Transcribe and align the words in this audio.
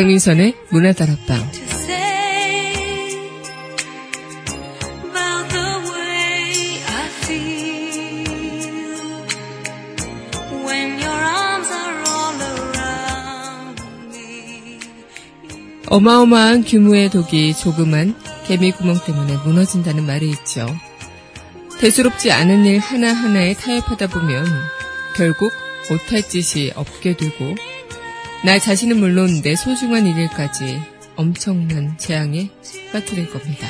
강민선의 0.00 0.54
문화다락방 0.70 1.50
어마어마한 15.88 16.64
규모의 16.64 17.10
독이 17.10 17.52
조그만 17.52 18.14
개미 18.46 18.72
구멍 18.72 18.98
때문에 19.04 19.36
무너진다는 19.44 20.06
말이 20.06 20.30
있죠. 20.30 20.66
대수롭지 21.78 22.32
않은 22.32 22.64
일 22.64 22.78
하나하나에 22.78 23.52
타협하다 23.52 24.06
보면 24.06 24.46
결국 25.16 25.52
못할 25.90 26.22
짓이 26.22 26.72
없게 26.74 27.18
되고 27.18 27.54
나 28.42 28.58
자신은 28.58 28.98
물론 28.98 29.42
내 29.42 29.54
소중한 29.54 30.06
일일까지 30.06 30.80
엄청난 31.14 31.98
재앙에 31.98 32.48
빠뜨릴 32.90 33.30
겁니다. 33.30 33.68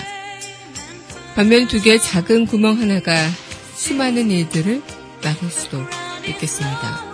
반면 1.34 1.66
두 1.66 1.82
개의 1.82 2.00
작은 2.00 2.46
구멍 2.46 2.80
하나가 2.80 3.12
수많은 3.74 4.30
일들을 4.30 4.80
막을 5.24 5.50
수도 5.50 5.84
있겠습니다. 6.28 7.04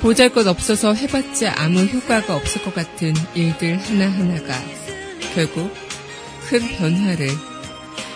보잘 0.00 0.30
것 0.30 0.48
없어서 0.48 0.94
해봤자 0.94 1.54
아무 1.58 1.84
효과가 1.84 2.34
없을 2.34 2.64
것 2.64 2.74
같은 2.74 3.14
일들 3.34 3.78
하나하나가 3.78 4.60
결국 5.36 5.72
큰 6.48 6.58
변화를 6.76 7.28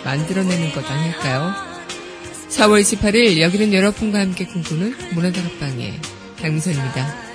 만들어내는 0.03 0.73
것 0.73 0.83
아닐까요? 0.91 1.53
4월 2.49 2.81
28일 2.81 3.39
여기는 3.39 3.73
여러분과 3.73 4.19
함께 4.19 4.45
꿈꾸는 4.45 5.13
문화다락방의 5.13 5.93
강민선입니다. 6.41 7.26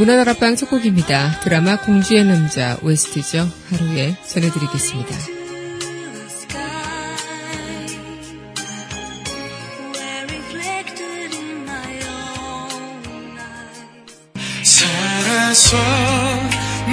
문화다락방 0.00 0.56
첫 0.56 0.70
곡입니다. 0.70 1.40
드라마 1.40 1.76
공주의 1.76 2.24
남자 2.24 2.78
웨스트죠. 2.80 3.46
하루에 3.68 4.16
전해드리겠습니다. 4.26 5.14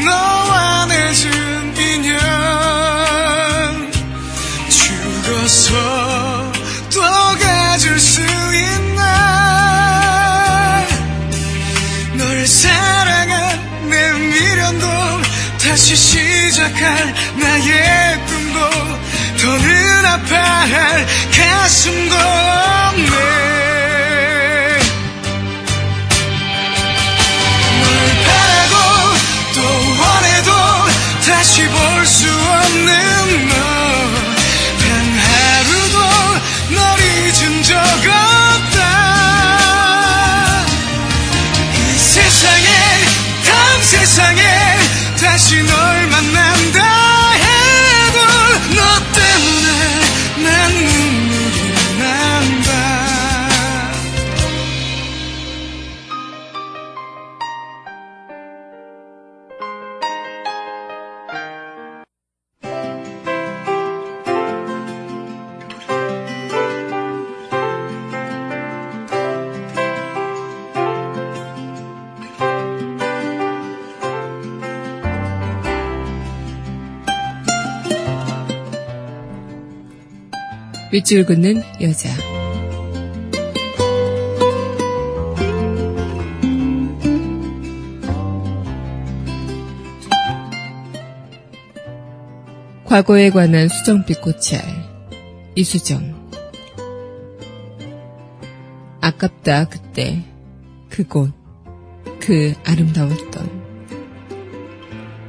너와 0.06 0.86
맺은 0.88 1.47
시작할 16.68 17.14
나의 17.40 18.26
꿈도 18.26 18.60
더는 19.40 20.06
아파할 20.06 21.06
가슴도 21.32 22.16
없네 22.16 23.57
밑줄 80.98 81.28
긋는 81.28 81.62
여자. 81.80 82.10
과거에 92.84 93.30
관한 93.30 93.68
수정빛 93.68 94.22
꽃알. 94.22 94.64
이수정. 95.54 96.32
아깝다, 99.00 99.66
그때. 99.66 100.24
그곳. 100.90 101.32
그 102.20 102.56
아름다웠던. 102.66 103.52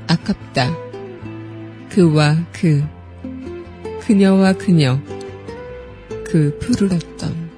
아깝다. 0.06 0.74
그와 1.90 2.38
그. 2.52 2.82
그녀와 4.00 4.54
그녀. 4.54 4.98
그 6.28 6.58
푸르렀던 6.58 7.48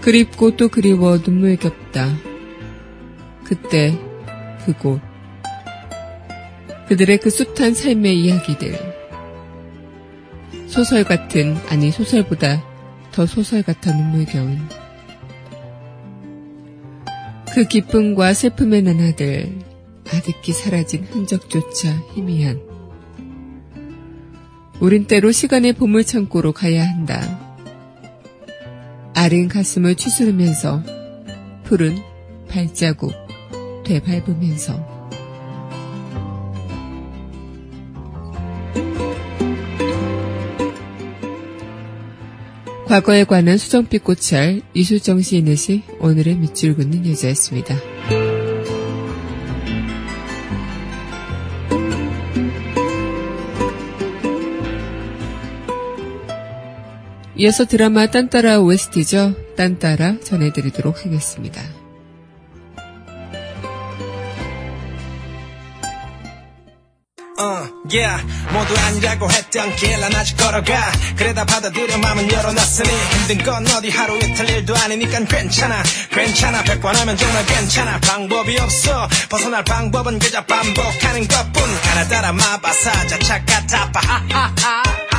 그립고 0.00 0.56
또 0.56 0.68
그리워 0.68 1.18
눈물겹다. 1.18 2.16
그때 3.44 3.98
그곳. 4.64 5.00
그들의 6.88 7.18
그 7.18 7.30
숱한 7.30 7.74
삶의 7.74 8.18
이야기들. 8.20 8.78
소설 10.66 11.04
같은 11.04 11.56
아니 11.68 11.90
소설보다 11.90 12.64
더 13.12 13.26
소설 13.26 13.62
같아 13.62 13.94
눈물겨운. 13.94 14.58
그 17.52 17.64
기쁨과 17.64 18.32
슬픔의 18.32 18.82
나나들 18.82 19.58
아득히 20.06 20.52
사라진 20.52 21.04
흔적조차 21.04 21.90
희미한 22.14 22.69
우린 24.80 25.06
때로 25.06 25.30
시간의 25.30 25.74
보물창고로 25.74 26.52
가야 26.52 26.82
한다. 26.82 27.38
아른 29.14 29.48
가슴을 29.48 29.94
추스르면서 29.94 30.82
푸른 31.64 31.98
발자국 32.48 33.12
되밟으면서 33.84 34.88
과거에 42.86 43.24
관한 43.24 43.58
수정빛 43.58 44.02
꽃알 44.02 44.62
이수정 44.74 45.20
시인의 45.20 45.56
시 45.56 45.82
오늘의 46.00 46.36
밑줄 46.36 46.74
긋는 46.74 47.06
여자였습니다. 47.06 47.89
이어서 57.40 57.64
드라마 57.64 58.06
딴따라 58.06 58.58
OST죠. 58.60 59.34
딴따라 59.56 60.20
전해드리도록 60.20 61.06
하겠습니다. 61.06 61.62
uh, 67.38 67.70
yeah. 67.90 68.20
모두 68.52 68.74
아니라고 68.76 69.30
했던 69.30 69.74
길 69.76 69.98
난 70.00 70.14
아직 70.14 70.36
걸어가. 70.36 70.92
그래다 71.16 71.44
받아들여 71.46 71.96
맘은 71.98 72.30
열어놨으니 72.30 72.88
힘든 73.28 73.44
건 73.44 73.66
어디 73.68 73.88
하루 73.88 74.18
이틀 74.18 74.48
일도 74.50 74.76
아니니까 74.76 75.24
괜찮아. 75.24 75.82
괜찮아. 76.10 76.62
백번 76.64 76.94
하면 76.96 77.16
정말 77.16 77.46
괜찮아. 77.46 78.00
방법이 78.00 78.58
없어. 78.58 79.08
벗어날 79.30 79.64
방법은 79.64 80.18
그저 80.18 80.44
반복하는 80.44 81.26
것뿐. 81.26 81.62
하나 81.62 82.08
따라 82.08 82.32
마바사 82.32 83.06
자착가 83.08 83.66
타파. 83.66 84.00
하하하 84.28 85.09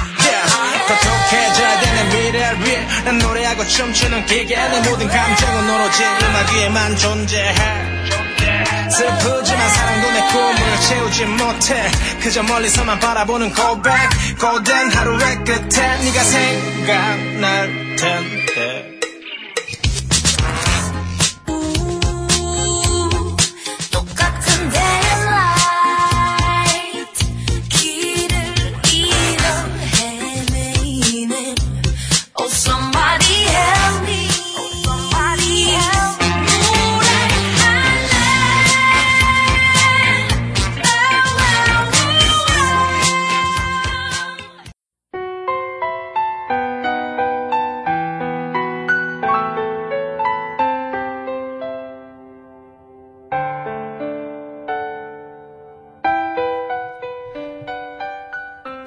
더촉해져야 0.92 1.80
되는 1.80 2.10
미래를 2.10 2.66
위해 2.66 2.88
난 3.06 3.18
노래하고 3.18 3.66
춤추는 3.66 4.26
기계 4.26 4.56
내 4.56 4.80
모든 4.90 5.08
감정은 5.08 5.70
오로지. 5.70 6.04
음악 6.04 6.52
위에만 6.52 6.98
존재해. 6.98 8.02
슬프지만 8.92 9.70
사랑도 9.70 10.12
내 10.12 10.22
꿈을 10.32 10.80
채우지 10.82 11.26
못해. 11.26 11.92
그저 12.22 12.44
멀리서만 12.44 13.00
바라보는 13.00 13.54
고백. 13.54 13.94
고된 14.40 14.92
하루의 14.92 15.36
끝에 15.46 15.98
네가 16.04 16.24
생각날 16.24 17.96
텐데 17.98 18.81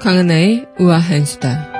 강하나의 0.04 0.66
우아한 0.78 1.24
수다. 1.24 1.72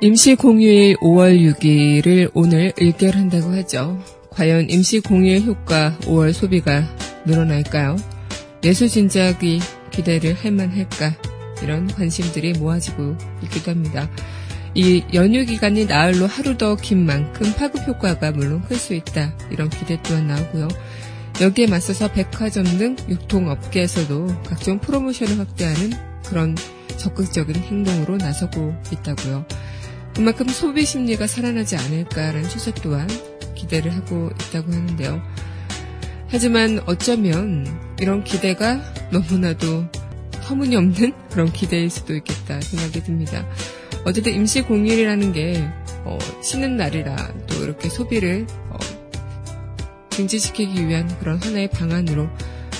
임시 0.00 0.34
공휴일 0.34 0.96
5월 0.96 1.38
6일을 1.38 2.30
오늘 2.32 2.72
의결한다고 2.78 3.54
하죠. 3.56 4.02
과연 4.30 4.70
임시 4.70 5.00
공휴일 5.00 5.42
효과 5.42 5.94
5월 6.04 6.32
소비가 6.32 6.88
늘어날까요? 7.26 7.96
내수 8.62 8.88
진작이 8.88 9.60
기대를 9.90 10.32
할 10.32 10.52
만할까? 10.52 11.12
이런 11.62 11.86
관심들이 11.86 12.54
모아지고 12.54 13.14
있기도 13.42 13.72
합니다. 13.72 14.08
이 14.74 15.04
연휴 15.14 15.44
기간이 15.44 15.86
나흘로 15.86 16.26
하루 16.26 16.58
더 16.58 16.74
긴 16.76 17.06
만큼 17.06 17.52
파급 17.56 17.86
효과가 17.86 18.32
물론 18.32 18.62
클 18.62 18.76
수 18.76 18.94
있다. 18.94 19.32
이런 19.50 19.70
기대 19.70 20.00
또한 20.02 20.26
나오고요. 20.26 20.68
여기에 21.40 21.66
맞서서 21.68 22.12
백화점 22.12 22.64
등 22.78 22.96
유통업계에서도 23.08 24.42
각종 24.44 24.78
프로모션을 24.80 25.38
확대하는 25.38 25.92
그런 26.26 26.56
적극적인 26.96 27.56
행동으로 27.56 28.16
나서고 28.16 28.74
있다고요. 28.92 29.44
그만큼 30.14 30.48
소비 30.48 30.84
심리가 30.84 31.26
살아나지 31.26 31.76
않을까라는 31.76 32.48
추세 32.48 32.72
또한 32.74 33.08
기대를 33.56 33.94
하고 33.96 34.30
있다고 34.48 34.72
하는데요. 34.72 35.22
하지만 36.28 36.80
어쩌면 36.86 37.66
이런 38.00 38.24
기대가 38.24 38.80
너무나도 39.10 39.86
터무니없는 40.42 41.12
그런 41.30 41.52
기대일 41.52 41.90
수도 41.90 42.14
있겠다 42.14 42.60
생각이 42.60 43.02
듭니다. 43.02 43.46
어쨌든 44.04 44.34
임시 44.34 44.62
공휴일이라는 44.62 45.32
게 45.32 45.66
어, 46.04 46.18
쉬는 46.42 46.76
날이라 46.76 47.16
또 47.46 47.64
이렇게 47.64 47.88
소비를 47.88 48.46
어, 48.70 48.76
증지시키기 50.10 50.86
위한 50.86 51.08
그런 51.18 51.38
하나의 51.42 51.70
방안으로 51.70 52.28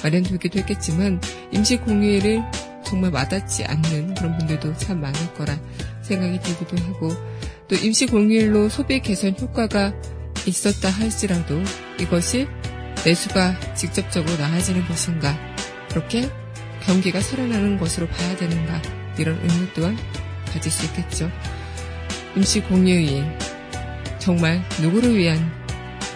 마련되기도 0.02 0.60
했겠지만 0.60 1.20
임시 1.50 1.78
공휴일을 1.78 2.42
정말 2.84 3.12
와닿지 3.12 3.64
않는 3.64 4.14
그런 4.14 4.36
분들도 4.38 4.76
참 4.76 5.00
많을 5.00 5.34
거라 5.34 5.58
생각이 6.02 6.40
들기도 6.40 6.76
하고 6.84 7.08
또 7.68 7.76
임시 7.76 8.06
공휴일로 8.06 8.68
소비 8.68 9.00
개선 9.00 9.34
효과가 9.40 9.94
있었다 10.46 10.90
할지라도 10.90 11.62
이것이 11.98 12.46
내수가 13.04 13.74
직접적으로 13.74 14.36
나아지는 14.36 14.86
것인가 14.86 15.36
그렇게 15.88 16.28
경기가 16.84 17.20
살아나는 17.20 17.78
것으로 17.78 18.06
봐야 18.08 18.36
되는가 18.36 18.82
이런 19.18 19.38
의문 19.40 19.70
또한 19.74 19.96
가질 20.54 20.70
수 20.70 20.86
있겠죠. 20.86 21.30
임시 22.36 22.60
공휴일 22.60 23.24
정말 24.18 24.62
누구를 24.80 25.16
위한 25.16 25.52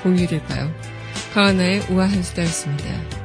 공휴일일까요? 0.02 0.72
가하나의 1.34 1.80
우아한 1.90 2.22
수다였습니다. 2.22 3.17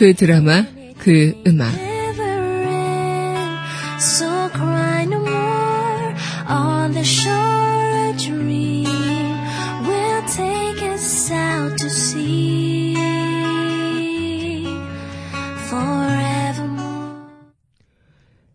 그 0.00 0.14
드라마, 0.14 0.64
그 0.96 1.34
음악. 1.46 1.74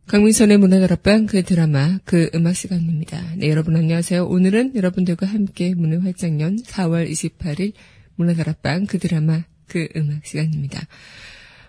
강민선의 0.07 0.57
문화다락방 0.57 1.27
그 1.27 1.43
드라마 1.43 1.99
그 2.05 2.31
음악 2.33 2.55
시간입니다. 2.55 3.21
네 3.37 3.51
여러분 3.51 3.75
안녕하세요. 3.75 4.25
오늘은 4.25 4.75
여러분들과 4.75 5.27
함께 5.27 5.75
문을 5.75 6.05
활짝 6.05 6.39
연 6.39 6.55
4월 6.55 7.07
28일 7.07 7.73
문화다락방 8.15 8.87
그 8.87 8.97
드라마 8.97 9.43
그 9.67 9.87
음악 9.95 10.25
시간입니다. 10.25 10.87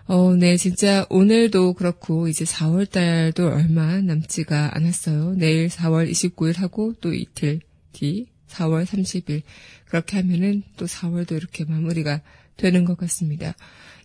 어, 0.05 0.35
네, 0.35 0.55
진짜 0.55 1.05
오늘도 1.09 1.73
그렇고 1.73 2.29
이제 2.29 2.45
4월 2.45 2.89
달도 2.89 3.47
얼마 3.47 3.99
남지가 3.99 4.75
않았어요. 4.75 5.33
내일 5.35 5.67
4월 5.67 6.09
29일 6.09 6.57
하고 6.57 6.93
또 7.01 7.13
이틀 7.13 7.59
뒤 7.91 8.27
4월 8.47 8.85
30일 8.85 9.41
그렇게 9.85 10.17
하면은 10.17 10.63
또 10.77 10.85
4월도 10.85 11.33
이렇게 11.33 11.65
마무리가 11.65 12.21
되는 12.55 12.85
것 12.85 12.97
같습니다. 12.97 13.53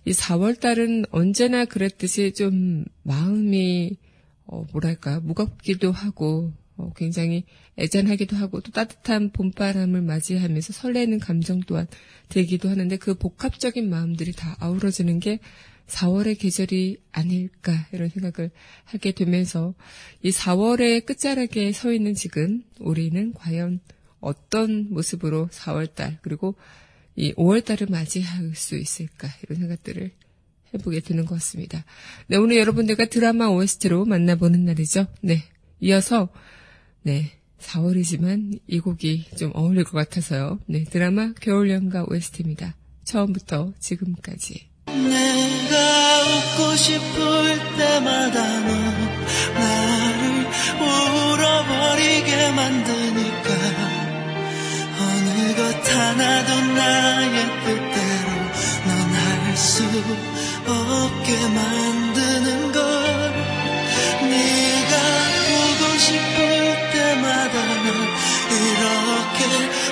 이 0.05 0.11
4월 0.11 0.59
달은 0.59 1.05
언제나 1.11 1.65
그랬듯이 1.65 2.33
좀 2.33 2.85
마음이 3.05 3.97
어, 4.47 4.67
뭐랄까 4.73 5.21
무겁기도 5.21 5.93
하고 5.93 6.53
어, 6.53 6.62
굉장히 6.97 7.45
애잔하기도 7.79 8.37
하고 8.37 8.61
또 8.61 8.71
따뜻한 8.73 9.31
봄바람을 9.31 10.03
맞이하면서 10.03 10.73
설레는 10.73 11.19
감정 11.19 11.61
또한 11.61 11.87
들기도 12.29 12.69
하는데 12.69 12.97
그 12.97 13.15
복합적인 13.15 13.89
마음들이 13.89 14.33
다 14.33 14.57
아우러지는 14.61 15.21
게 15.21 15.39
4월의 15.87 16.39
계절이 16.39 16.99
아닐까 17.13 17.87
이런 17.93 18.09
생각을 18.09 18.51
하게 18.85 19.13
되면서 19.13 19.75
이 20.23 20.31
4월의 20.31 21.05
끝자락에 21.05 21.73
서 21.73 21.93
있는 21.93 22.15
지금 22.15 22.63
우리는 22.81 23.33
과연 23.35 23.81
어떤 24.21 24.89
모습으로 24.91 25.49
4월달 25.49 26.19
그리고 26.23 26.55
이 27.17 27.33
5월달을 27.35 27.91
맞이할 27.91 28.55
수 28.55 28.77
있을까 28.77 29.29
이런 29.43 29.59
생각들을 29.59 30.13
해보게 30.75 31.01
되는 31.01 31.27
것 31.27 31.35
같습니다. 31.35 31.85
네, 32.29 32.37
오늘 32.37 32.57
여러분들과 32.57 33.07
드라마 33.07 33.49
OST로 33.49 34.07
만나보는 34.07 34.65
날이죠. 34.65 35.07
네, 35.21 35.43
이어서 35.81 36.31
네 37.03 37.33
4월이지만 37.61 38.59
이 38.67 38.81
곡이 38.81 39.27
좀 39.39 39.53
어울릴 39.55 39.85
것 39.85 39.93
같아서요. 39.93 40.59
네, 40.67 40.85
드라마 40.85 41.33
겨울연가 41.41 42.07
OST입니다. 42.09 42.75
처음부터 43.05 43.73
지금까지. 43.79 44.69
내가 44.87 45.77
웃고 46.23 46.77
싶을 46.77 47.59
때마다 47.79 48.61
너 48.61 48.75
나를 49.55 50.47
울어버리게 50.81 52.51
만드니까 52.51 53.49
어느 54.99 55.55
것 55.57 55.89
하나도 55.97 56.73
나의 56.75 57.47
뜻대로 57.65 58.29
넌 58.87 59.15
할 59.15 59.57
수 59.57 59.85
없게 60.67 61.37
만드는 61.49 62.73
걸 62.73 62.83
네가 64.29 64.93
보고 65.49 65.99
싶을 65.99 66.42
난 67.53 67.85
이렇게 68.51 69.39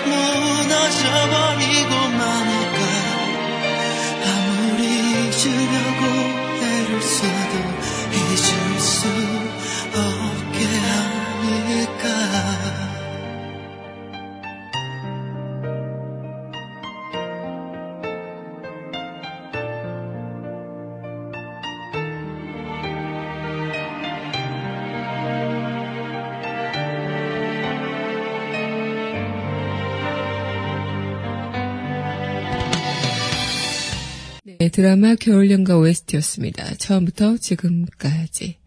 무너져 0.06 1.02
버리고 1.28 1.92
마니까? 2.08 2.78
아무리 4.24 4.80
잊으려고 5.28 6.29
드라마 34.68 35.14
겨울연가 35.14 35.78
OST였습니다. 35.78 36.74
처음부터 36.74 37.38
지금까지. 37.38 38.58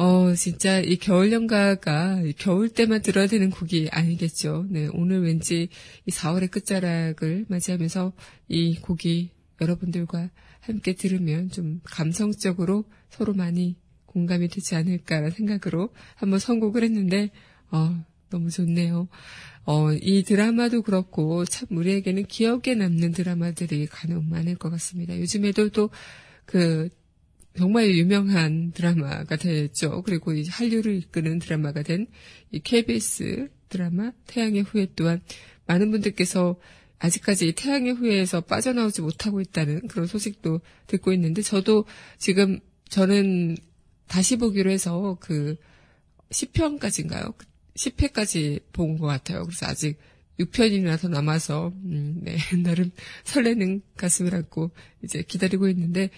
어, 0.00 0.32
진짜 0.34 0.78
이 0.78 0.96
겨울 0.96 1.32
연가가 1.32 2.22
겨울 2.36 2.68
때만 2.68 3.02
들어야 3.02 3.26
되는 3.26 3.50
곡이 3.50 3.88
아니겠죠. 3.90 4.64
네, 4.70 4.88
오늘 4.92 5.24
왠지 5.24 5.70
이 6.06 6.10
4월의 6.12 6.52
끝자락을 6.52 7.46
맞이하면서 7.48 8.12
이 8.46 8.76
곡이 8.76 9.30
여러분들과 9.60 10.30
함께 10.60 10.94
들으면 10.94 11.50
좀 11.50 11.80
감성적으로 11.82 12.84
서로 13.10 13.34
많이 13.34 13.74
공감이 14.06 14.46
되지 14.46 14.76
않을까라는 14.76 15.32
생각으로 15.32 15.92
한번 16.14 16.38
선곡을 16.38 16.84
했는데, 16.84 17.32
어, 17.72 18.00
너무 18.30 18.50
좋네요. 18.50 19.08
어, 19.64 19.92
이 19.94 20.22
드라마도 20.22 20.82
그렇고 20.82 21.44
참 21.44 21.76
우리에게는 21.76 22.26
기억에 22.26 22.76
남는 22.76 23.10
드라마들이 23.10 23.86
간혹 23.86 24.24
많을 24.24 24.54
것 24.54 24.70
같습니다. 24.70 25.18
요즘에도 25.18 25.70
또 25.70 25.90
그 26.48 26.88
정말 27.56 27.90
유명한 27.90 28.72
드라마가 28.72 29.36
됐죠. 29.36 30.02
그리고 30.02 30.32
이 30.32 30.44
한류를 30.46 30.96
이끄는 30.96 31.38
드라마가 31.40 31.82
된 31.82 32.06
이 32.50 32.60
KBS 32.60 33.48
드라마 33.68 34.12
태양의 34.26 34.62
후예 34.62 34.88
또한 34.96 35.20
많은 35.66 35.90
분들께서 35.90 36.58
아직까지 36.98 37.52
태양의 37.52 37.92
후예에서 37.92 38.40
빠져나오지 38.40 39.02
못하고 39.02 39.40
있다는 39.40 39.86
그런 39.88 40.06
소식도 40.06 40.60
듣고 40.86 41.12
있는데 41.12 41.42
저도 41.42 41.84
지금 42.18 42.58
저는 42.88 43.56
다시 44.06 44.36
보기로 44.36 44.70
해서 44.70 45.18
그 45.20 45.56
10편까지인가요? 46.30 47.34
10회까지 47.74 48.62
본 48.72 48.98
것 48.98 49.06
같아요. 49.06 49.44
그래서 49.44 49.66
아직 49.66 49.98
6편이나 50.38 51.00
더 51.00 51.08
남아서, 51.08 51.72
음, 51.84 52.20
네, 52.22 52.36
나름 52.62 52.90
설레는 53.24 53.82
가슴을 53.96 54.34
안고 54.34 54.70
이제 55.02 55.22
기다리고 55.22 55.68
있는데, 55.68 56.10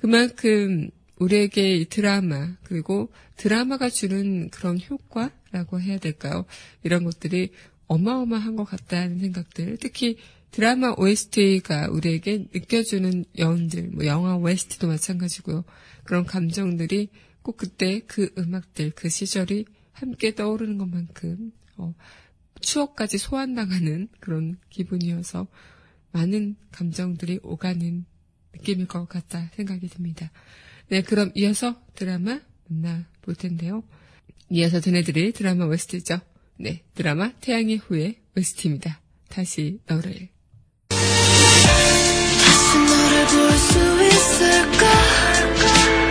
그만큼 0.00 0.90
우리에게 1.16 1.76
이 1.76 1.84
드라마, 1.86 2.54
그리고 2.62 3.10
드라마가 3.36 3.88
주는 3.88 4.50
그런 4.50 4.78
효과라고 4.80 5.80
해야 5.80 5.98
될까요? 5.98 6.44
이런 6.82 7.04
것들이 7.04 7.52
어마어마한 7.86 8.56
것 8.56 8.64
같다는 8.64 9.18
생각들, 9.18 9.78
특히 9.80 10.18
드라마 10.50 10.94
OST가 10.96 11.88
우리에게 11.90 12.46
느껴주는 12.54 13.24
여운들, 13.36 13.90
뭐 13.92 14.06
영화 14.06 14.36
OST도 14.36 14.86
마찬가지고요. 14.86 15.64
그런 16.04 16.24
감정들이 16.24 17.08
꼭 17.42 17.56
그때 17.56 18.00
그 18.06 18.32
음악들, 18.38 18.92
그 18.94 19.08
시절이 19.08 19.66
함께 19.92 20.34
떠오르는 20.34 20.78
것만큼 20.78 21.52
어, 21.76 21.94
추억까지 22.60 23.18
소환당하는 23.18 24.08
그런 24.20 24.58
기분이어서 24.70 25.46
많은 26.12 26.56
감정들이 26.72 27.40
오가는 27.42 28.04
느낌일 28.54 28.86
것 28.86 29.06
같다 29.08 29.50
생각이 29.54 29.88
듭니다. 29.88 30.30
네, 30.88 31.02
그럼 31.02 31.30
이어서 31.34 31.80
드라마 31.94 32.40
만나볼 32.68 33.34
텐데요. 33.36 33.82
이어서 34.50 34.80
전해드릴 34.80 35.32
드라마 35.32 35.66
OST죠. 35.66 36.20
네, 36.58 36.82
드라마 36.94 37.32
태양의 37.40 37.76
후예 37.76 38.20
OST입니다. 38.36 39.00
다시 39.28 39.80
너를. 39.86 40.28
다시 40.88 42.78
너를 42.78 43.26
볼 43.26 43.58
수 43.58 43.78
있을까 44.06 46.07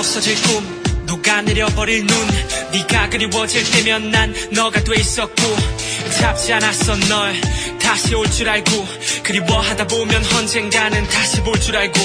없어질 0.00 0.34
꿈. 0.42 0.80
누가 1.06 1.42
내려버릴 1.42 2.06
눈. 2.06 2.16
네가 2.72 3.10
그리워질 3.10 3.70
때면 3.70 4.10
난 4.10 4.34
너가 4.52 4.82
돼 4.82 4.98
있었고. 4.98 5.42
잡지 6.18 6.52
않았어 6.52 6.96
널. 7.08 7.34
다시 7.78 8.14
올 8.14 8.26
줄 8.30 8.48
알고. 8.48 8.70
그리워하다 9.24 9.86
보면 9.88 10.24
언젠가는 10.36 11.04
다시 11.08 11.42
볼 11.42 11.60
줄 11.60 11.76
알고. 11.76 11.98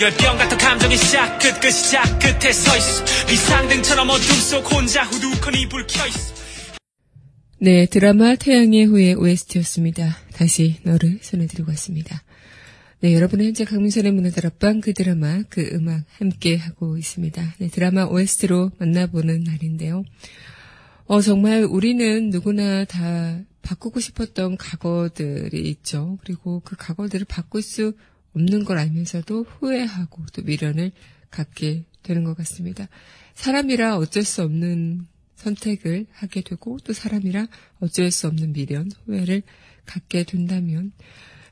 열병 0.00 0.38
같은 0.38 0.56
감정이 0.58 0.96
시작 0.96 1.38
끝그 1.38 1.70
시작 1.70 2.18
끝에 2.20 2.52
서 2.52 2.76
있어. 2.76 3.04
비상등처럼 3.26 4.08
어둠 4.08 4.22
속 4.40 4.72
혼자 4.72 5.02
후두커니 5.02 5.68
불 5.68 5.86
켜있어. 5.86 6.32
네, 7.58 7.86
드라마 7.86 8.34
태양의 8.36 8.86
후예 8.86 9.14
OST였습니다. 9.14 10.18
다시 10.34 10.76
너를 10.82 11.18
전해드리고 11.20 11.70
왔습니다. 11.72 12.22
네, 13.02 13.14
여러분은 13.14 13.46
현재 13.46 13.64
강민선의 13.64 14.12
문화들 14.12 14.46
앞방 14.46 14.80
그 14.80 14.92
드라마, 14.92 15.42
그 15.48 15.70
음악 15.72 16.04
함께 16.18 16.54
하고 16.54 16.96
있습니다. 16.96 17.54
네, 17.58 17.66
드라마 17.66 18.04
OST로 18.04 18.70
만나보는 18.78 19.42
날인데요. 19.42 20.04
어, 21.06 21.20
정말 21.20 21.64
우리는 21.64 22.30
누구나 22.30 22.84
다 22.84 23.40
바꾸고 23.62 23.98
싶었던 23.98 24.56
과거들이 24.56 25.68
있죠. 25.70 26.16
그리고 26.22 26.60
그 26.60 26.76
과거들을 26.76 27.26
바꿀 27.26 27.62
수 27.62 27.92
없는 28.36 28.62
걸 28.62 28.78
알면서도 28.78 29.46
후회하고 29.48 30.24
또 30.32 30.42
미련을 30.42 30.92
갖게 31.28 31.86
되는 32.04 32.22
것 32.22 32.36
같습니다. 32.36 32.86
사람이라 33.34 33.96
어쩔 33.96 34.22
수 34.22 34.44
없는 34.44 35.08
선택을 35.34 36.06
하게 36.12 36.42
되고 36.42 36.78
또 36.84 36.92
사람이라 36.92 37.48
어쩔 37.80 38.12
수 38.12 38.28
없는 38.28 38.52
미련, 38.52 38.92
후회를 39.06 39.42
갖게 39.86 40.22
된다면 40.22 40.92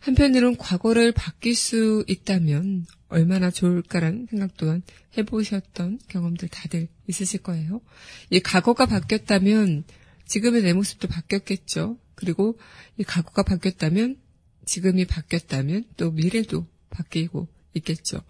한편으론 0.01 0.57
과거를 0.57 1.13
바뀔 1.13 1.55
수 1.55 2.05
있다면 2.09 2.87
얼마나 3.09 3.51
좋을까라는 3.51 4.29
생각 4.31 4.57
또한 4.57 4.83
해보셨던 5.17 6.01
경험들 6.09 6.49
다들 6.49 6.89
있으실 7.07 7.43
거예요. 7.43 7.81
이 8.31 8.41
과거가 8.41 8.87
바뀌었다면 8.87 9.85
지금의 10.27 10.63
내 10.63 10.73
모습도 10.73 11.09
바뀌었겠죠. 11.09 11.99
그리고 12.15 12.59
이 12.97 13.05
과거가 13.05 13.43
바뀌었다면 13.43 14.17
지금이 14.65 15.07
바뀌었다면 15.07 15.85
또 15.97 16.11
미래도 16.11 16.67
바뀌고 16.91 17.49
있겠죠. 17.75 18.23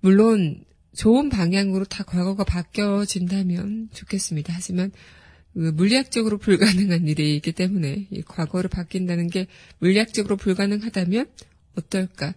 물론 0.00 0.64
좋은 0.94 1.28
방향으로 1.28 1.86
다 1.86 2.04
과거가 2.04 2.44
바뀌어진다면 2.44 3.88
좋겠습니다. 3.92 4.52
하지만 4.54 4.90
그 4.90 4.98
물리학적으로 5.54 6.38
불가능한 6.38 7.06
일이기 7.06 7.52
때문에 7.52 8.08
이 8.10 8.22
과거를 8.22 8.68
바뀐다는 8.68 9.28
게 9.28 9.46
물리학적으로 9.78 10.36
불가능하다면 10.36 11.26
어떨까? 11.76 12.34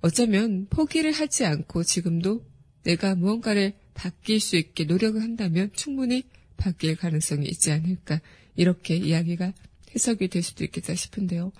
어쩌면 0.00 0.66
포기를 0.70 1.12
하지 1.12 1.44
않고 1.44 1.82
지금도 1.84 2.44
내가 2.84 3.14
무언가를 3.14 3.74
바뀔 3.94 4.40
수 4.40 4.56
있게 4.56 4.84
노력을 4.84 5.20
한다면 5.20 5.70
충분히 5.74 6.24
바뀔 6.56 6.96
가능성이 6.96 7.46
있지 7.46 7.70
않을까? 7.70 8.20
이렇게 8.56 8.96
이야기가 8.96 9.52
해석이 9.94 10.28
될 10.28 10.42
수도 10.42 10.64
있겠다 10.64 10.94
싶은데요. 10.94 11.52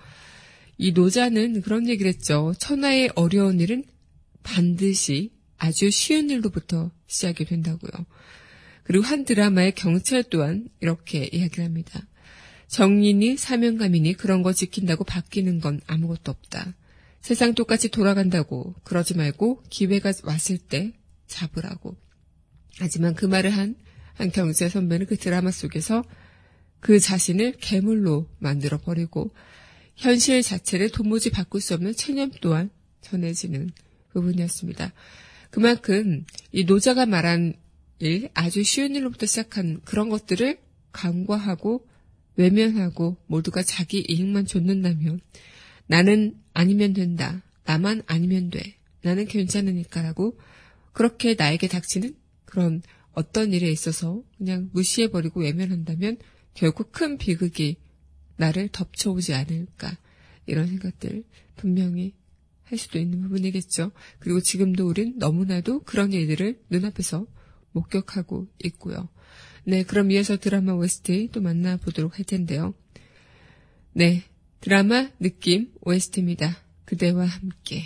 이 0.77 0.93
노자는 0.93 1.61
그런 1.61 1.87
얘기를 1.87 2.09
했죠. 2.09 2.53
천하의 2.57 3.11
어려운 3.15 3.59
일은 3.59 3.83
반드시 4.43 5.31
아주 5.57 5.91
쉬운 5.91 6.29
일로부터 6.29 6.89
시작이 7.05 7.45
된다고요. 7.45 8.05
그리고 8.83 9.03
한 9.03 9.25
드라마의 9.25 9.73
경찰 9.75 10.23
또한 10.23 10.67
이렇게 10.79 11.29
이야기를 11.31 11.63
합니다. 11.63 12.01
정인이 12.67 13.37
사명감이니 13.37 14.13
그런 14.13 14.43
거 14.43 14.53
지킨다고 14.53 15.03
바뀌는 15.03 15.59
건 15.59 15.81
아무것도 15.87 16.31
없다. 16.31 16.73
세상 17.19 17.53
똑같이 17.53 17.89
돌아간다고 17.89 18.73
그러지 18.83 19.15
말고 19.15 19.63
기회가 19.69 20.11
왔을 20.23 20.57
때 20.57 20.93
잡으라고. 21.27 21.95
하지만 22.79 23.13
그 23.13 23.25
말을 23.25 23.51
한, 23.51 23.75
한 24.13 24.31
경제 24.31 24.69
선배는 24.69 25.05
그 25.05 25.17
드라마 25.17 25.51
속에서 25.51 26.03
그 26.79 26.99
자신을 26.99 27.57
괴물로 27.59 28.27
만들어 28.39 28.77
버리고 28.77 29.33
현실 29.95 30.41
자체를 30.41 30.89
도무지 30.89 31.29
바꿀 31.29 31.61
수 31.61 31.75
없는 31.75 31.93
체념 31.93 32.31
또한 32.41 32.71
전해지는 33.01 33.71
부분이었습니다. 34.13 34.93
그만큼 35.51 36.25
이 36.51 36.63
노자가 36.63 37.05
말한 37.05 37.53
일, 38.01 38.29
아주 38.33 38.63
쉬운 38.63 38.95
일로부터 38.95 39.25
시작한 39.25 39.81
그런 39.85 40.09
것들을 40.09 40.57
간과하고 40.91 41.87
외면하고 42.35 43.17
모두가 43.27 43.63
자기 43.63 44.03
이익만 44.07 44.45
좇는다면 44.45 45.21
나는 45.87 46.35
아니면 46.53 46.93
된다. 46.93 47.43
나만 47.65 48.03
아니면 48.07 48.49
돼. 48.49 48.75
나는 49.03 49.25
괜찮으니까라고 49.25 50.37
그렇게 50.93 51.35
나에게 51.35 51.67
닥치는 51.67 52.15
그런 52.45 52.81
어떤 53.13 53.53
일에 53.53 53.69
있어서 53.71 54.23
그냥 54.37 54.69
무시해버리고 54.73 55.41
외면한다면 55.41 56.17
결국 56.53 56.91
큰 56.91 57.17
비극이 57.17 57.77
나를 58.37 58.69
덮쳐오지 58.69 59.33
않을까 59.33 59.97
이런 60.45 60.67
생각들 60.67 61.23
분명히 61.55 62.13
할 62.63 62.77
수도 62.77 62.99
있는 62.99 63.21
부분이겠죠. 63.21 63.91
그리고 64.19 64.41
지금도 64.41 64.87
우린 64.87 65.17
너무나도 65.17 65.81
그런 65.83 66.13
일들을 66.13 66.59
눈앞에서 66.69 67.27
목격하고 67.71 68.47
있고요. 68.65 69.09
네, 69.63 69.83
그럼 69.83 70.11
이어서 70.11 70.37
드라마 70.37 70.73
OST 70.73 71.29
또 71.31 71.41
만나보도록 71.41 72.17
할 72.17 72.25
텐데요. 72.25 72.73
네, 73.93 74.23
드라마 74.59 75.09
느낌 75.19 75.71
OST입니다. 75.81 76.57
그대와 76.85 77.25
함께. 77.25 77.83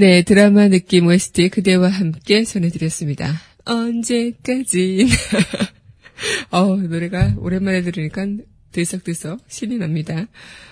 네, 0.00 0.22
드라마 0.22 0.68
느낌 0.68 1.08
OST 1.08 1.50
그대와 1.50 1.90
함께 1.90 2.42
전해드렸습니다. 2.42 3.34
언제까지. 3.66 5.06
어, 6.50 6.74
노래가 6.74 7.34
오랜만에 7.36 7.82
들으니까 7.82 8.26
들썩들썩 8.72 9.40
신이 9.46 9.76
납니다. 9.76 10.26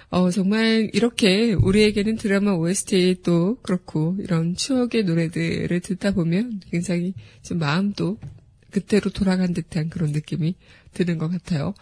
어, 0.09 0.31
정말 0.31 0.89
이렇게 0.95 1.53
우리에게는 1.53 2.17
드라마 2.17 2.53
OST도 2.53 3.59
그렇고 3.61 4.17
이런 4.19 4.55
추억의 4.55 5.05
노래들을 5.05 5.79
듣다 5.81 6.13
보면 6.13 6.63
굉장히 6.71 7.13
좀 7.43 7.59
마음도 7.59 8.19
그때로 8.71 9.11
돌아간 9.11 9.53
듯한 9.53 9.91
그런 9.91 10.13
느낌이 10.13 10.55
드는 10.95 11.19
것 11.19 11.29
같아요. 11.29 11.75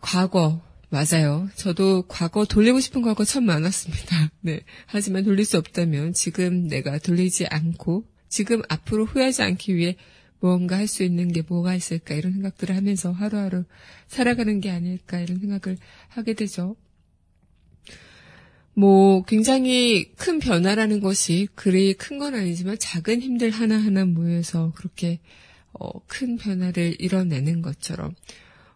과거, 0.00 0.65
맞아요. 0.88 1.48
저도 1.56 2.02
과거 2.06 2.44
돌리고 2.44 2.80
싶은 2.80 3.02
과거 3.02 3.24
참 3.24 3.44
많았습니다. 3.44 4.30
네. 4.40 4.60
하지만 4.86 5.24
돌릴 5.24 5.44
수 5.44 5.58
없다면 5.58 6.12
지금 6.12 6.68
내가 6.68 6.98
돌리지 6.98 7.46
않고 7.46 8.04
지금 8.28 8.62
앞으로 8.68 9.04
후회하지 9.04 9.42
않기 9.42 9.74
위해 9.74 9.96
무언가 10.40 10.76
할 10.76 10.86
수 10.86 11.02
있는 11.02 11.32
게 11.32 11.42
뭐가 11.42 11.74
있을까 11.74 12.14
이런 12.14 12.32
생각들을 12.34 12.76
하면서 12.76 13.10
하루하루 13.10 13.64
살아가는 14.06 14.60
게 14.60 14.70
아닐까 14.70 15.18
이런 15.18 15.40
생각을 15.40 15.76
하게 16.08 16.34
되죠. 16.34 16.76
뭐 18.74 19.24
굉장히 19.24 20.12
큰 20.16 20.38
변화라는 20.38 21.00
것이 21.00 21.48
그리 21.54 21.94
큰 21.94 22.18
건 22.18 22.34
아니지만 22.34 22.78
작은 22.78 23.22
힘들 23.22 23.50
하나하나 23.50 24.04
모여서 24.04 24.72
그렇게 24.76 25.20
어, 25.72 25.88
큰 26.06 26.36
변화를 26.36 26.94
이뤄내는 27.00 27.62
것처럼 27.62 28.14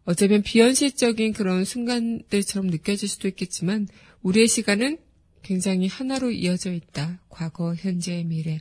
어쩌면 0.04 0.42
비현실적인 0.42 1.32
그런 1.32 1.64
순간들처럼 1.64 2.68
느껴질 2.68 3.08
수도 3.08 3.28
있겠지만 3.28 3.86
우리의 4.22 4.48
시간은 4.48 4.98
굉장히 5.42 5.86
하나로 5.88 6.30
이어져 6.30 6.72
있다. 6.72 7.20
과거, 7.28 7.74
현재, 7.74 8.22
미래. 8.24 8.60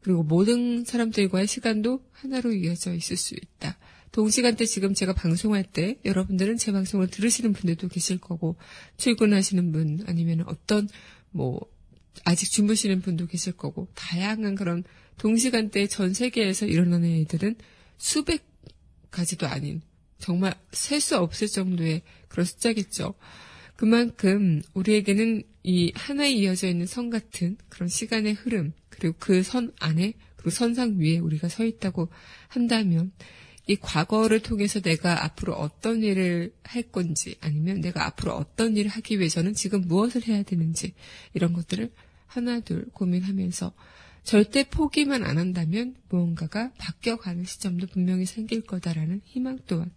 그리고 0.00 0.22
모든 0.22 0.84
사람들과의 0.84 1.46
시간도 1.46 2.04
하나로 2.12 2.52
이어져 2.52 2.94
있을 2.94 3.16
수 3.16 3.34
있다. 3.34 3.78
동시간대 4.12 4.64
지금 4.64 4.94
제가 4.94 5.12
방송할 5.12 5.64
때 5.64 5.98
여러분들은 6.04 6.56
제 6.56 6.72
방송을 6.72 7.08
들으시는 7.08 7.52
분들도 7.52 7.88
계실 7.88 8.18
거고 8.18 8.56
출근하시는 8.96 9.72
분 9.72 10.04
아니면 10.06 10.44
어떤 10.46 10.88
뭐 11.30 11.60
아직 12.24 12.50
주무시는 12.50 13.02
분도 13.02 13.26
계실 13.26 13.52
거고 13.52 13.88
다양한 13.94 14.54
그런 14.54 14.84
동시간대 15.18 15.86
전 15.88 16.14
세계에서 16.14 16.66
일어나는 16.66 17.10
일들은 17.10 17.56
수백 17.98 18.46
가지도 19.10 19.46
아닌 19.46 19.82
정말 20.18 20.54
셀 20.72 21.00
수 21.00 21.16
없을 21.18 21.48
정도의 21.48 22.02
그런 22.28 22.44
숫자겠죠. 22.46 23.14
그만큼 23.76 24.62
우리에게는 24.74 25.42
이 25.62 25.92
하나에 25.94 26.32
이어져 26.32 26.68
있는 26.68 26.86
선 26.86 27.10
같은 27.10 27.56
그런 27.68 27.88
시간의 27.88 28.34
흐름, 28.34 28.72
그리고 28.88 29.14
그 29.18 29.42
선 29.42 29.72
안에, 29.80 30.14
그리고 30.36 30.50
선상 30.50 30.98
위에 30.98 31.18
우리가 31.18 31.48
서 31.48 31.64
있다고 31.64 32.08
한다면, 32.48 33.12
이 33.66 33.76
과거를 33.76 34.40
통해서 34.40 34.80
내가 34.80 35.24
앞으로 35.24 35.54
어떤 35.54 36.02
일을 36.02 36.54
할 36.62 36.82
건지, 36.84 37.36
아니면 37.40 37.80
내가 37.80 38.06
앞으로 38.06 38.32
어떤 38.34 38.76
일을 38.76 38.90
하기 38.90 39.18
위해서는 39.18 39.54
지금 39.54 39.82
무엇을 39.82 40.26
해야 40.26 40.42
되는지, 40.42 40.94
이런 41.34 41.52
것들을 41.52 41.90
하나 42.26 42.60
둘 42.60 42.88
고민하면서 42.92 43.72
절대 44.26 44.64
포기만 44.64 45.22
안 45.22 45.38
한다면 45.38 45.94
무언가가 46.08 46.72
바뀌어가는 46.78 47.44
시점도 47.44 47.86
분명히 47.86 48.26
생길 48.26 48.60
거다라는 48.60 49.20
희망 49.24 49.60
또한 49.68 49.92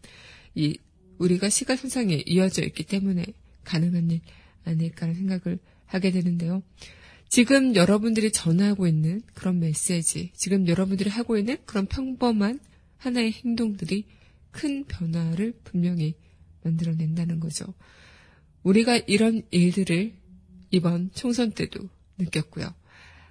이 0.54 0.78
우리가 1.18 1.50
시간선상에 1.50 2.26
이어져 2.28 2.64
있기 2.64 2.84
때문에 2.84 3.26
가능한 3.64 4.12
일 4.12 4.22
아닐까라는 4.66 5.20
생각을 5.20 5.58
하게 5.88 6.12
되는데요. 6.12 6.62
지금 7.28 7.76
여러분들이 7.76 8.32
전하고 8.32 8.86
있는 8.86 9.24
그런 9.34 9.60
메시지, 9.60 10.32
지금 10.36 10.68
여러분들이 10.68 11.10
하고 11.10 11.36
있는 11.36 11.58
그런 11.66 11.88
평범한 11.88 12.60
하나의 12.98 13.32
행동들이 13.32 14.06
큰 14.52 14.84
변화를 14.86 15.54
분명히 15.64 16.14
만들어낸다는 16.62 17.40
거죠. 17.40 17.74
우리가 18.62 18.98
이런 18.98 19.42
일들을 19.50 20.14
이번 20.70 21.10
총선 21.16 21.52
때도 21.52 21.90
느꼈고요. 22.20 22.76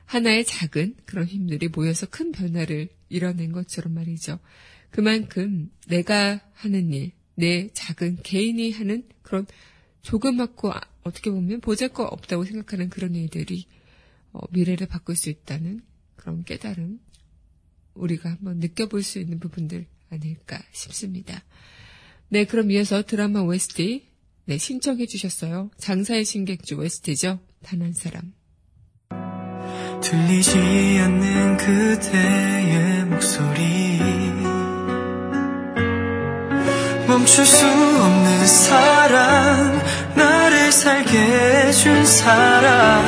하나의 0.09 0.45
작은 0.47 0.97
그런 1.05 1.27
힘들이 1.27 1.69
모여서 1.69 2.07
큰 2.07 2.33
변화를 2.33 2.89
이뤄낸 3.11 3.53
것처럼 3.53 3.93
말이죠. 3.93 4.39
그만큼 4.91 5.71
내가 5.87 6.41
하는 6.55 6.93
일, 6.95 7.13
내 7.35 7.69
작은 7.75 8.23
개인이 8.23 8.71
하는 8.73 9.07
그런 9.23 9.47
조그맣고 10.01 10.73
아- 10.73 10.81
어떻게 11.03 11.31
보면 11.31 11.61
보잘것 11.61 12.11
없다고 12.11 12.45
생각하는 12.45 12.89
그런 12.89 13.15
일들이 13.15 13.67
어, 14.33 14.41
미래를 14.51 14.87
바꿀 14.87 15.15
수 15.15 15.29
있다는 15.29 15.83
그런 16.17 16.43
깨달음 16.43 17.01
우리가 17.95 18.31
한번 18.31 18.59
느껴볼 18.61 19.03
수 19.03 19.19
있는 19.19 19.39
부분들 19.39 19.87
아닐까 20.09 20.59
싶습니다. 20.73 21.45
네, 22.31 22.45
그럼 22.47 22.71
이어서 22.71 23.03
드라마 23.03 23.41
OST 23.41 24.09
네, 24.47 24.57
신청해 24.57 25.05
주셨어요. 25.07 25.71
장사의 25.77 26.25
신객주 26.25 26.77
OST죠. 26.77 27.41
단 27.63 27.83
한 27.83 27.93
사람. 27.93 28.33
들리지 30.01 31.01
않는 31.05 31.57
그대의 31.57 33.05
목소리. 33.05 34.01
멈출 37.07 37.45
수 37.45 37.67
없는 37.67 38.47
사랑 38.47 39.83
나를 40.15 40.73
살게 40.73 41.19
해준 41.19 42.05
사랑. 42.05 43.03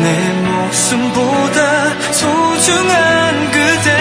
내 0.00 0.32
목숨보다 0.42 2.12
소중한 2.12 3.50
그대 3.50 3.93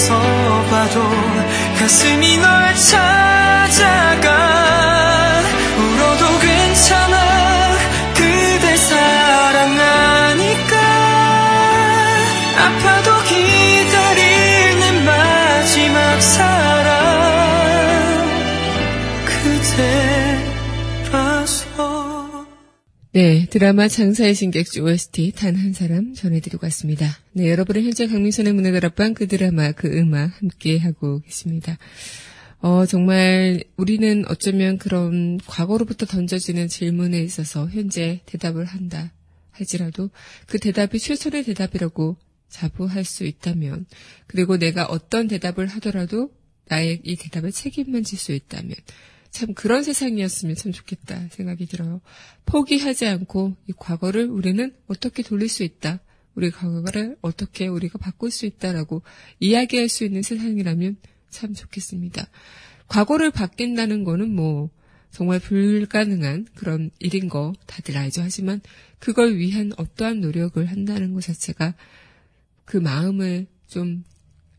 멀리서 0.00 0.18
봐도 0.70 1.00
가슴이 1.78 2.38
널 2.38 2.74
찾아 2.74 3.29
드라마 23.50 23.88
장사의 23.88 24.36
신객주 24.36 24.80
OST 24.82 25.32
단 25.32 25.56
한 25.56 25.72
사람 25.72 26.14
전해드리고 26.14 26.64
왔습니다. 26.66 27.18
네, 27.32 27.50
여러분은 27.50 27.82
현재 27.82 28.06
강민선의 28.06 28.52
문화들 28.52 28.86
앞방 28.86 29.14
그 29.14 29.26
드라마 29.26 29.72
그 29.72 29.88
음악 29.88 30.40
함께 30.40 30.78
하고 30.78 31.20
계십니다. 31.20 31.76
어, 32.60 32.86
정말 32.86 33.64
우리는 33.76 34.24
어쩌면 34.28 34.78
그런 34.78 35.38
과거로부터 35.46 36.06
던져지는 36.06 36.68
질문에 36.68 37.20
있어서 37.22 37.68
현재 37.68 38.20
대답을 38.26 38.64
한다 38.66 39.12
할지라도 39.50 40.10
그 40.46 40.58
대답이 40.58 41.00
최선의 41.00 41.42
대답이라고 41.42 42.16
자부할 42.48 43.04
수 43.04 43.24
있다면 43.24 43.86
그리고 44.28 44.58
내가 44.58 44.84
어떤 44.84 45.26
대답을 45.26 45.66
하더라도 45.66 46.30
나의 46.68 47.00
이 47.02 47.16
대답에 47.16 47.50
책임만 47.50 48.04
질 48.04 48.16
수 48.16 48.30
있다면 48.32 48.76
참 49.30 49.54
그런 49.54 49.82
세상이었으면 49.82 50.56
참 50.56 50.72
좋겠다 50.72 51.28
생각이 51.30 51.66
들어요. 51.66 52.00
포기하지 52.46 53.06
않고 53.06 53.56
이 53.68 53.72
과거를 53.76 54.28
우리는 54.28 54.74
어떻게 54.86 55.22
돌릴 55.22 55.48
수 55.48 55.62
있다. 55.62 56.00
우리 56.34 56.50
과거를 56.50 57.16
어떻게 57.22 57.66
우리가 57.66 57.98
바꿀 57.98 58.30
수 58.30 58.46
있다라고 58.46 59.02
이야기할 59.40 59.88
수 59.88 60.04
있는 60.04 60.22
세상이라면 60.22 60.96
참 61.28 61.54
좋겠습니다. 61.54 62.26
과거를 62.88 63.30
바뀐다는 63.30 64.04
거는 64.04 64.34
뭐 64.34 64.70
정말 65.10 65.38
불가능한 65.40 66.46
그런 66.54 66.90
일인 66.98 67.28
거 67.28 67.52
다들 67.66 67.96
알죠. 67.96 68.22
하지만 68.22 68.60
그걸 68.98 69.36
위한 69.36 69.72
어떠한 69.76 70.20
노력을 70.20 70.64
한다는 70.64 71.14
것 71.14 71.22
자체가 71.22 71.74
그 72.64 72.76
마음을 72.76 73.46
좀 73.66 74.04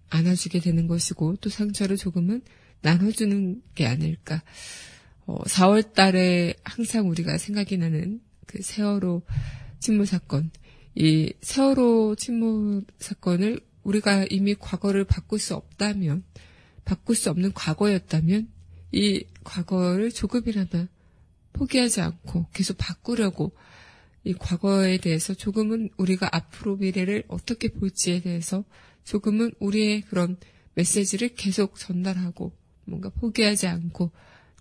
안아주게 0.09 0.59
되는 0.59 0.87
것이고 0.87 1.37
또 1.37 1.49
상처를 1.49 1.97
조금은 1.97 2.41
나눠주는 2.81 3.61
게 3.75 3.85
아닐까. 3.85 4.43
어, 5.25 5.37
4월 5.43 5.93
달에 5.93 6.55
항상 6.63 7.09
우리가 7.09 7.37
생각이 7.37 7.77
나는 7.77 8.21
그 8.45 8.61
세월호 8.61 9.21
침몰 9.79 10.05
사건. 10.05 10.51
이 10.95 11.33
세월호 11.41 12.15
침몰 12.15 12.83
사건을 12.99 13.61
우리가 13.83 14.25
이미 14.29 14.55
과거를 14.55 15.05
바꿀 15.05 15.39
수 15.39 15.55
없다면, 15.55 16.23
바꿀 16.85 17.15
수 17.15 17.29
없는 17.29 17.53
과거였다면, 17.53 18.49
이 18.91 19.23
과거를 19.43 20.11
조금이나마 20.11 20.87
포기하지 21.53 22.01
않고 22.01 22.47
계속 22.53 22.77
바꾸려고 22.77 23.53
이 24.23 24.33
과거에 24.33 24.97
대해서 24.97 25.33
조금은 25.33 25.89
우리가 25.97 26.29
앞으로 26.31 26.77
미래를 26.77 27.23
어떻게 27.27 27.69
볼지에 27.69 28.21
대해서 28.21 28.63
조금은 29.03 29.51
우리의 29.59 30.01
그런 30.01 30.37
메시지를 30.75 31.29
계속 31.29 31.77
전달하고 31.77 32.51
뭔가 32.85 33.09
포기하지 33.09 33.67
않고 33.67 34.11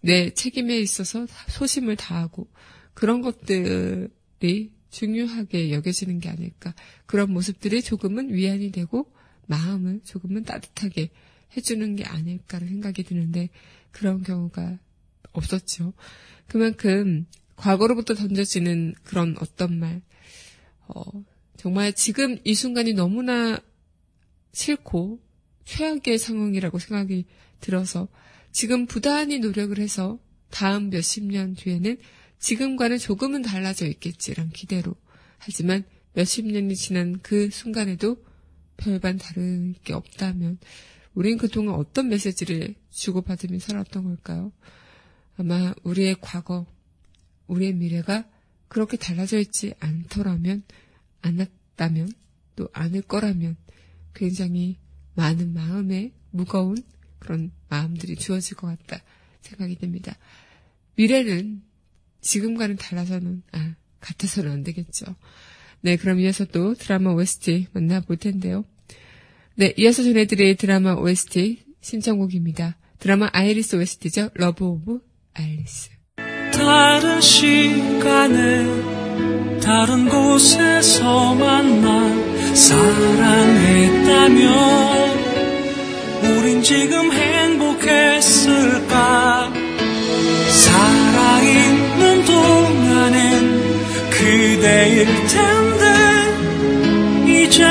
내 0.02 0.30
책임에 0.30 0.78
있어서 0.78 1.26
소심을 1.48 1.96
다하고 1.96 2.48
그런 2.94 3.20
것들이 3.20 4.72
중요하게 4.90 5.72
여겨지는 5.72 6.20
게 6.20 6.28
아닐까. 6.28 6.74
그런 7.06 7.32
모습들이 7.32 7.82
조금은 7.82 8.32
위안이 8.32 8.72
되고 8.72 9.12
마음을 9.46 10.00
조금은 10.04 10.44
따뜻하게 10.44 11.10
해주는 11.56 11.96
게 11.96 12.04
아닐까라는 12.04 12.68
생각이 12.74 13.02
드는데 13.04 13.50
그런 13.90 14.22
경우가 14.22 14.78
없었죠. 15.32 15.92
그만큼 16.46 17.26
과거로부터 17.56 18.14
던져지는 18.14 18.94
그런 19.02 19.36
어떤 19.40 19.78
말, 19.78 20.02
어, 20.88 21.02
정말 21.56 21.92
지금 21.92 22.38
이 22.44 22.54
순간이 22.54 22.94
너무나 22.94 23.58
싫고 24.52 25.20
최악의 25.64 26.18
상황이라고 26.18 26.78
생각이 26.78 27.26
들어서 27.60 28.08
지금 28.52 28.86
부단히 28.86 29.38
노력을 29.38 29.78
해서 29.78 30.18
다음 30.50 30.90
몇십 30.90 31.24
년 31.24 31.54
뒤에는 31.54 31.98
지금과는 32.38 32.98
조금은 32.98 33.42
달라져 33.42 33.86
있겠지란 33.86 34.50
기대로. 34.50 34.96
하지만 35.38 35.84
몇십 36.14 36.46
년이 36.46 36.74
지난 36.74 37.20
그 37.22 37.50
순간에도 37.50 38.16
별반 38.76 39.18
다를 39.18 39.74
게 39.84 39.92
없다면 39.92 40.58
우린 41.14 41.38
그동안 41.38 41.74
어떤 41.74 42.08
메시지를 42.08 42.74
주고받으며 42.90 43.58
살았던 43.58 44.04
걸까요? 44.04 44.52
아마 45.36 45.74
우리의 45.82 46.16
과거, 46.20 46.66
우리의 47.46 47.74
미래가 47.74 48.28
그렇게 48.68 48.96
달라져 48.96 49.38
있지 49.38 49.74
않더라면, 49.80 50.62
않았다면, 51.22 52.12
또 52.56 52.68
않을 52.72 53.02
거라면 53.02 53.56
굉장히 54.14 54.78
많은 55.14 55.52
마음에 55.52 56.12
무거운 56.30 56.76
그런 57.20 57.52
마음들이 57.68 58.16
주어질 58.16 58.56
것 58.56 58.66
같다 58.66 59.02
생각이 59.42 59.76
듭니다. 59.76 60.16
미래는 60.96 61.62
지금과는 62.20 62.76
달라서는, 62.76 63.42
아, 63.52 63.74
같아서는 64.00 64.50
안 64.50 64.62
되겠죠. 64.64 65.14
네, 65.82 65.96
그럼 65.96 66.18
이어서 66.20 66.44
또 66.44 66.74
드라마 66.74 67.12
OST 67.12 67.68
만나볼 67.72 68.16
텐데요. 68.18 68.64
네, 69.54 69.72
이어서 69.76 70.02
전해드릴 70.02 70.56
드라마 70.56 70.94
OST 70.94 71.62
신청곡입니다. 71.80 72.76
드라마 72.98 73.30
아이리스 73.32 73.76
OST죠. 73.76 74.30
Love 74.34 74.64
of 74.64 75.00
Iris. 75.34 75.90
다른 76.52 77.20
시간에 77.20 78.64
다른 79.60 80.08
곳에서 80.08 81.34
만나 81.34 82.54
사랑했다면 82.54 83.70
지금 86.62 87.10
행복했을까? 87.12 88.40
살아있는 90.48 92.24
동안엔 92.24 94.10
그대일 94.10 95.06
텐데 95.26 95.84
이젠 97.26 97.66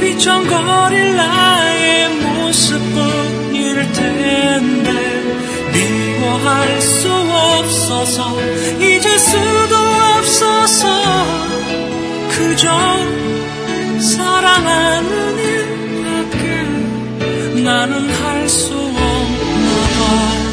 휘청거릴 0.00 1.16
나의 1.16 2.08
모습뿐일 2.10 3.92
텐데 3.92 4.92
미워할 5.72 6.80
수 6.80 7.08
없어서 7.10 8.38
잊을 8.78 9.18
수도 9.18 9.76
없어서 10.18 11.24
그저 12.30 12.66
사랑하는 14.00 15.45
나는 17.66 18.08
할 18.08 18.48
수 18.48 18.72
없나 18.72 19.00
봐 19.02 20.46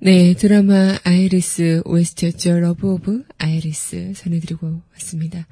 네, 0.00 0.34
드라마 0.34 0.98
아이리스 1.04 1.80
OST였죠. 1.84 2.58
Love 2.58 2.92
of 2.92 3.22
Iris 3.38 4.12
전해드리고 4.14 4.82
왔습니다. 4.94 5.46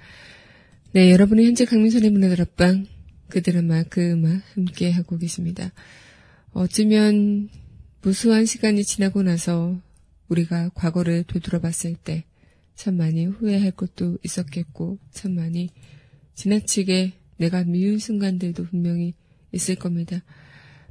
네, 0.95 1.11
여러분은 1.11 1.45
현재 1.45 1.65
강민선의 1.65 2.11
문화다락방 2.11 2.87
그 3.29 3.43
드라마 3.43 3.83
그 3.83 4.13
음악 4.13 4.43
함께 4.55 4.91
하고 4.91 5.17
계십니다. 5.17 5.73
어쩌면 6.53 7.49
무수한 8.03 8.45
시간이 8.45 8.85
지나고 8.85 9.23
나서 9.23 9.81
우리가 10.29 10.71
과거를 10.75 11.25
되돌아 11.25 11.61
봤을 11.61 11.95
때 11.95 12.25
참 12.75 12.97
많이 12.97 13.27
후회할 13.27 13.71
것도 13.73 14.19
있었겠고 14.25 14.99
참 15.13 15.35
많이 15.35 15.71
지나치게 16.35 17.13
내가 17.37 17.65
미운 17.65 17.99
순간들도 17.99 18.65
분명히 18.65 19.15
있을 19.53 19.77
겁니다. 19.77 20.23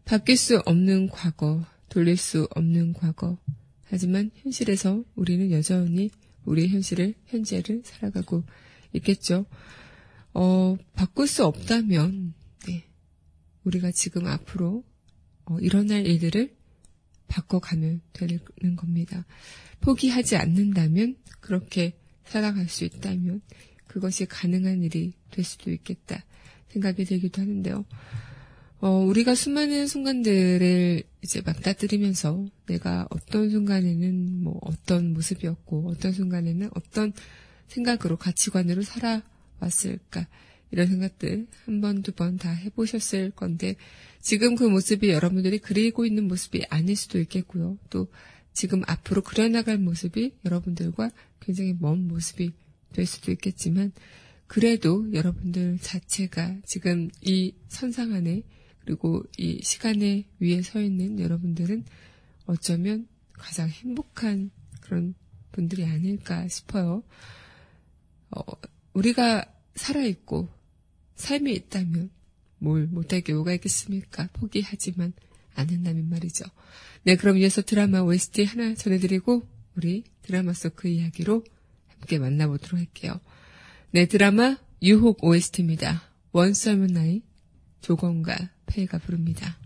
바뀔 0.06 0.38
수 0.38 0.62
없는 0.66 1.10
과거, 1.10 1.66
돌릴 1.90 2.18
수 2.18 2.48
없는 2.56 2.94
과거. 2.94 3.38
하지만 3.86 4.32
현실에서 4.36 5.04
우리는 5.16 5.52
여전히 5.52 6.10
우리의 6.46 6.70
현실을, 6.70 7.14
현재를 7.28 7.82
살아가고 7.84 8.44
있겠죠. 8.94 9.46
어, 10.34 10.76
바꿀 10.94 11.28
수 11.28 11.46
없다면, 11.46 12.34
네. 12.68 12.86
우리가 13.64 13.92
지금 13.92 14.28
앞으로, 14.28 14.84
어, 15.46 15.60
일어날 15.60 16.06
일들을 16.06 16.56
바꿔가면 17.28 18.02
되는 18.14 18.76
겁니다. 18.76 19.26
포기하지 19.82 20.36
않는다면, 20.38 21.18
그렇게 21.40 21.98
살아갈 22.26 22.70
수 22.70 22.86
있다면, 22.86 23.42
그것이 23.88 24.26
가능한 24.26 24.84
일이 24.84 25.14
될 25.32 25.44
수도 25.44 25.70
있겠다 25.70 26.24
생각이 26.70 27.04
들기도 27.04 27.42
하는데요. 27.42 27.84
어, 28.80 28.90
우리가 28.90 29.36
수많은 29.36 29.86
순간들을 29.86 31.04
이제 31.22 31.42
막다뜨리면서 31.46 32.46
내가 32.66 33.06
어떤 33.12 33.50
순간에는 33.50 34.44
뭐 34.44 34.60
어떤 34.62 35.14
모습이었고 35.14 35.90
어떤 35.90 36.14
순간에는 36.14 36.70
어떤 36.74 37.14
생각으로 37.68 38.18
가치관으로 38.18 38.82
살아 38.82 39.22
왔을까 39.62 40.28
이런 40.72 40.88
생각들 40.88 41.48
한 41.66 41.82
번, 41.82 42.02
두 42.02 42.12
번 42.14 42.38
다 42.38 42.52
해보셨을 42.52 43.32
건데 43.32 43.76
지금 44.22 44.56
그 44.56 44.64
모습이 44.64 45.10
여러분들이 45.10 45.60
그리고 45.60 46.06
있는 46.06 46.28
모습이 46.28 46.66
아닐 46.70 46.96
수도 46.96 47.20
있겠고요. 47.20 47.78
또 47.90 48.08
지금 48.54 48.82
앞으로 48.88 49.22
그려나갈 49.22 49.78
모습이 49.78 50.34
여러분들과 50.46 51.10
굉장히 51.40 51.76
먼 51.80 52.08
모습이 52.08 52.52
될 52.94 53.06
수도 53.06 53.32
있겠지만 53.32 53.92
그래도 54.48 55.12
여러분들 55.14 55.78
자체가 55.80 56.58
지금 56.66 57.10
이 57.22 57.54
선상 57.70 58.14
안에 58.14 58.44
그리고 58.82 59.24
이 59.38 59.60
시간에 59.64 60.26
위에 60.40 60.62
서 60.62 60.82
있는 60.82 61.20
여러분들은 61.20 61.86
어쩌면 62.46 63.08
가장 63.34 63.70
행복한 63.70 64.52
그런 64.82 65.14
분들이 65.52 65.86
아닐까 65.86 66.48
싶어요. 66.48 67.04
어, 68.32 68.42
우리가 68.94 69.46
살아있고 69.76 70.50
삶이 71.16 71.54
있다면 71.54 72.10
뭘 72.58 72.88
못할 72.88 73.22
게 73.22 73.34
뭐가 73.34 73.54
있겠습니까? 73.54 74.30
포기하지만 74.34 75.14
않는다면 75.56 76.10
말이죠. 76.10 76.46
네, 77.04 77.16
그럼 77.16 77.38
이어서 77.38 77.62
드라마 77.62 78.02
OST 78.02 78.44
하나 78.46 78.76
전해드리고 78.76 79.48
우리 79.76 80.04
드라마 80.22 80.54
속 80.54 80.76
그 80.76 80.88
이야기로 80.88 81.44
함께 81.88 82.20
만나보도록 82.20 82.80
할게요. 82.80 83.20
네, 83.92 84.06
드라마 84.06 84.58
유혹 84.82 85.24
OST입니다. 85.24 86.04
원썰문 86.32 86.94
나이 86.94 87.22
조건과 87.82 88.52
페이가 88.68 89.00
부릅니다. 89.00 89.58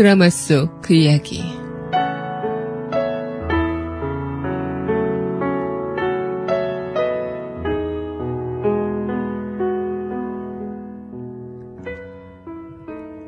드라마 0.00 0.30
속 0.30 0.80
그 0.80 0.94
이야기. 0.94 1.42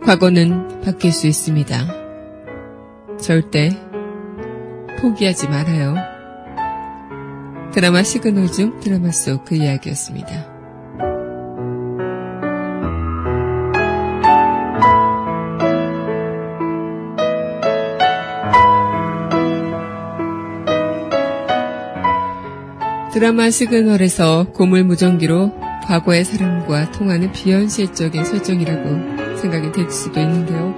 과거는 0.02 0.80
바뀔 0.80 1.12
수 1.12 1.26
있습니다. 1.26 1.76
절대 3.20 3.68
포기하지 4.98 5.48
말아요. 5.48 5.94
드라마 7.74 8.02
시그널 8.02 8.50
중 8.50 8.80
드라마 8.80 9.10
속 9.10 9.44
그 9.44 9.56
이야기였습니다. 9.56 10.51
드라마 23.22 23.50
시그널에서 23.50 24.48
고물 24.52 24.82
무전기로 24.82 25.52
과거의 25.84 26.24
사람과 26.24 26.90
통하는 26.90 27.30
비현실적인 27.30 28.24
설정이라고 28.24 29.36
생각이 29.36 29.70
될 29.70 29.88
수도 29.92 30.18
있는데요. 30.18 30.74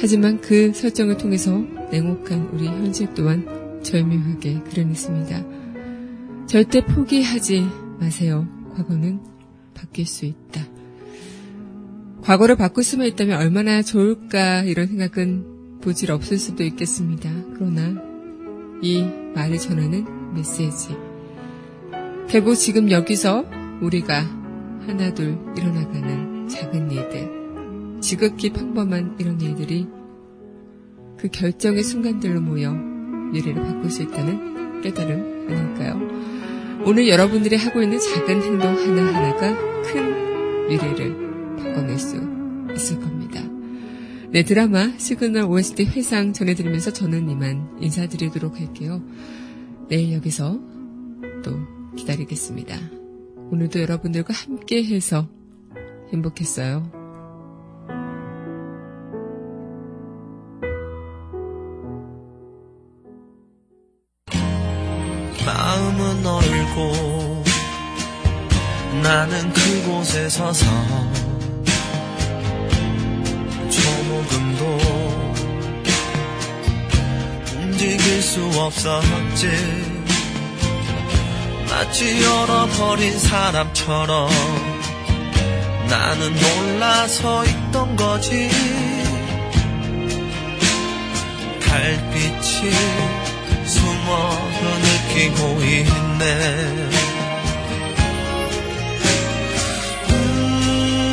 하지만 0.00 0.40
그 0.40 0.72
설정을 0.72 1.18
통해서 1.18 1.62
냉혹한 1.90 2.48
우리 2.54 2.66
현실 2.66 3.12
또한 3.12 3.46
절묘하게 3.82 4.60
그려냈습니다. 4.70 5.44
절대 6.46 6.82
포기하지 6.82 7.68
마세요. 8.00 8.48
과거는 8.74 9.20
바뀔 9.74 10.06
수 10.06 10.24
있다. 10.24 10.64
과거를 12.22 12.56
바꿀 12.56 12.84
수만 12.84 13.06
있다면 13.08 13.38
얼마나 13.38 13.82
좋을까 13.82 14.62
이런 14.62 14.86
생각은 14.86 15.80
부질 15.82 16.10
없을 16.10 16.38
수도 16.38 16.64
있겠습니다. 16.64 17.30
그러나 17.52 18.02
이 18.80 19.04
말을 19.34 19.58
전하는 19.58 20.06
메시지. 20.32 21.11
결국 22.32 22.54
지금 22.54 22.90
여기서 22.90 23.44
우리가 23.82 24.22
하나둘 24.86 25.38
일어나가는 25.54 26.48
작은 26.48 26.90
일들, 26.90 28.00
지극히 28.00 28.48
평범한 28.48 29.16
이런 29.20 29.38
일들이 29.38 29.86
그 31.18 31.28
결정의 31.28 31.82
순간들로 31.82 32.40
모여 32.40 32.72
미래를 32.72 33.62
바꿀 33.62 33.90
수 33.90 34.02
있다는 34.04 34.80
깨달음 34.80 35.46
아닐까요? 35.50 36.00
오늘 36.86 37.06
여러분들이 37.06 37.56
하고 37.56 37.82
있는 37.82 37.98
작은 37.98 38.42
행동 38.42 38.78
하나하나가 38.78 39.82
큰 39.82 40.68
미래를 40.68 41.56
바꿔낼 41.58 41.98
수 41.98 42.16
있을 42.74 42.98
겁니다. 42.98 43.42
네, 44.30 44.42
드라마 44.42 44.90
시그널 44.96 45.44
OST 45.44 45.84
회상 45.84 46.32
전해드리면서 46.32 46.94
저는 46.94 47.28
이만 47.28 47.76
인사드리도록 47.78 48.58
할게요. 48.58 49.02
내일 49.90 50.14
여기서 50.14 50.58
또 51.44 51.71
기다리겠습니다. 51.96 52.76
오늘도 53.50 53.80
여러분들과 53.80 54.32
함께 54.32 54.84
해서 54.84 55.28
행복했어요. 56.12 56.90
마음은 65.44 66.26
얼고 66.26 67.44
나는 69.02 69.52
그곳에 69.52 70.28
서서 70.28 70.66
조금도 73.70 74.78
움직일 77.60 78.22
수 78.22 78.40
없었지 78.60 79.91
마치 81.84 82.16
잃어버린 82.16 83.18
사람처럼 83.18 84.30
나는 85.88 86.32
놀라서 86.32 87.44
있던 87.44 87.96
거지. 87.96 88.48
달빛이 91.66 92.70
숨어서 93.66 94.60
느끼고 94.84 95.60
있네. 95.64 96.24
음, 100.10 101.12